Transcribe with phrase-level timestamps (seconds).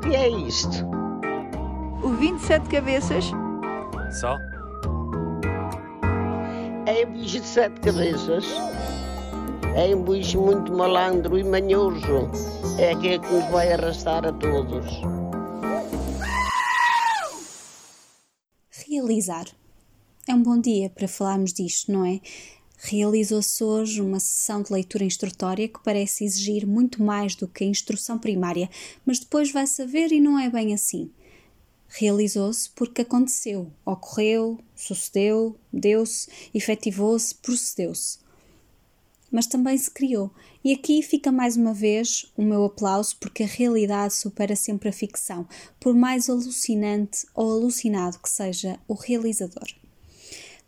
[0.00, 0.86] O que é isto?
[2.02, 3.26] O 27 cabeças?
[4.18, 4.38] Só?
[6.86, 8.46] É um bicho de sete cabeças.
[9.76, 12.30] É um bicho muito malandro e manhoso.
[12.78, 14.86] É aquele que nos vai arrastar a todos.
[18.88, 19.44] Realizar.
[20.26, 22.20] É um bom dia para falarmos disto, não é?
[22.82, 27.66] Realizou-se hoje uma sessão de leitura instrutória que parece exigir muito mais do que a
[27.66, 28.70] instrução primária,
[29.04, 31.10] mas depois vai saber e não é bem assim.
[31.88, 38.18] Realizou-se porque aconteceu, ocorreu, sucedeu, deu-se, efetivou-se, procedeu-se.
[39.30, 40.30] Mas também se criou.
[40.64, 44.92] E aqui fica mais uma vez o meu aplauso porque a realidade supera sempre a
[44.92, 45.46] ficção,
[45.78, 49.68] por mais alucinante ou alucinado que seja o realizador.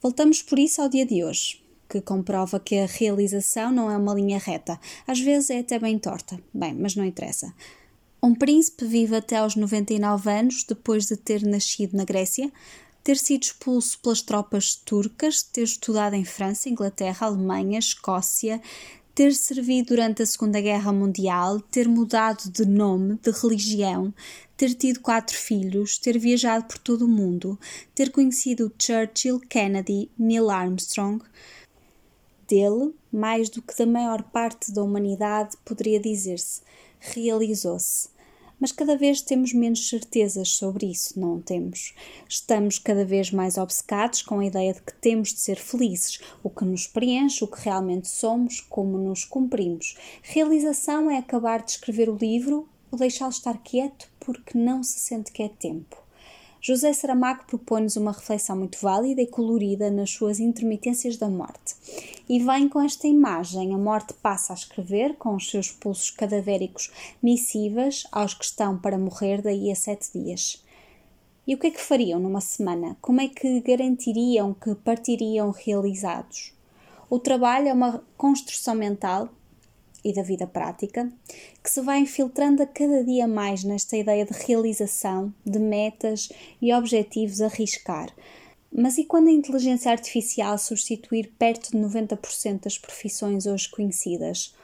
[0.00, 4.14] Voltamos por isso ao dia de hoje que comprova que a realização não é uma
[4.14, 6.38] linha reta, às vezes é até bem torta.
[6.52, 7.52] Bem, mas não interessa.
[8.22, 12.52] Um príncipe vive até aos 99 anos depois de ter nascido na Grécia,
[13.02, 18.60] ter sido expulso pelas tropas turcas, ter estudado em França, Inglaterra, Alemanha, Escócia,
[19.14, 24.12] ter servido durante a Segunda Guerra Mundial, ter mudado de nome, de religião,
[24.56, 27.58] ter tido quatro filhos, ter viajado por todo o mundo,
[27.94, 31.24] ter conhecido Churchill, Kennedy, Neil Armstrong,
[32.48, 36.62] dele, mais do que da maior parte da humanidade, poderia dizer-se,
[36.98, 38.08] realizou-se.
[38.60, 41.94] Mas cada vez temos menos certezas sobre isso, não temos?
[42.28, 46.50] Estamos cada vez mais obcecados com a ideia de que temos de ser felizes, o
[46.50, 49.96] que nos preenche, o que realmente somos, como nos cumprimos.
[50.22, 55.30] Realização é acabar de escrever o livro ou deixá-lo estar quieto porque não se sente
[55.30, 56.07] que é tempo.
[56.60, 61.76] José Saramago propõe-nos uma reflexão muito válida e colorida nas suas intermitências da morte.
[62.28, 66.90] E vem com esta imagem: a morte passa a escrever, com os seus pulsos cadavéricos,
[67.22, 70.64] missivas aos que estão para morrer daí a sete dias.
[71.46, 72.96] E o que é que fariam numa semana?
[73.00, 76.52] Como é que garantiriam que partiriam realizados?
[77.08, 79.30] O trabalho é uma construção mental
[80.04, 81.10] e da vida prática,
[81.62, 86.28] que se vai infiltrando a cada dia mais nesta ideia de realização, de metas
[86.60, 88.14] e objetivos a arriscar.
[88.72, 94.54] Mas e quando a inteligência artificial substituir perto de 90% das profissões hoje conhecidas?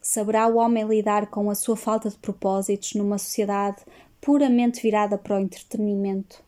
[0.00, 3.82] Saberá o homem lidar com a sua falta de propósitos numa sociedade
[4.20, 6.47] puramente virada para o entretenimento?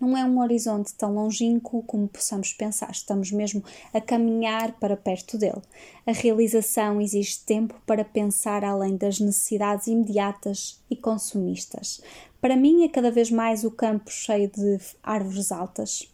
[0.00, 3.62] Não é um horizonte tão longínquo como possamos pensar, estamos mesmo
[3.92, 5.60] a caminhar para perto dele.
[6.06, 12.00] A realização exige tempo para pensar além das necessidades imediatas e consumistas.
[12.40, 16.10] Para mim, é cada vez mais o campo cheio de árvores altas,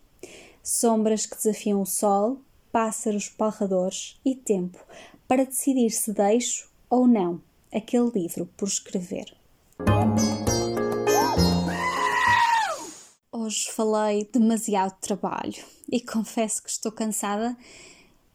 [0.62, 2.41] sombras que desafiam o sol,
[2.72, 4.84] pássaros palradores e tempo
[5.28, 7.41] para decidir se deixo ou não
[7.72, 9.32] aquele livro por escrever.
[13.46, 17.56] Hoje falei demasiado de trabalho e confesso que estou cansada,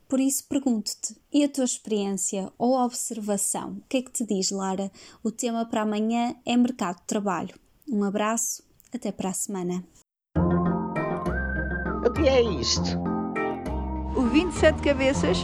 [0.07, 3.71] por isso pergunto-te: e a tua experiência ou observação?
[3.71, 4.89] O que é que te diz, Lara?
[5.21, 7.53] O tema para amanhã é mercado de trabalho.
[7.89, 8.63] Um abraço,
[8.95, 9.83] até para a semana.
[12.07, 12.97] O que é isto?
[14.16, 15.39] O 27 cabeças?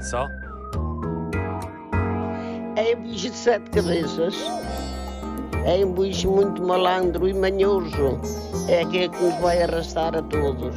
[0.00, 0.26] Só?
[2.74, 4.34] É um bicho de sete cabeças.
[5.68, 8.18] É um bicho muito malandro e manhoso.
[8.70, 10.74] É aquele que nos vai arrastar a todos.